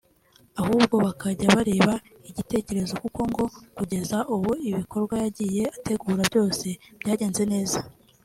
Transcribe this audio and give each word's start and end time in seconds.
ahubwo 0.61 0.95
bakajya 1.05 1.45
bareba 1.55 1.93
igitekerezo 2.29 2.93
kuko 3.03 3.21
ngo 3.29 3.43
kugeza 3.77 4.17
ubu 4.35 4.51
ibikorwa 4.69 5.15
yagiye 5.23 5.63
ategura 5.77 6.21
byose 6.29 6.67
byagenze 7.01 7.43
neza 7.53 7.79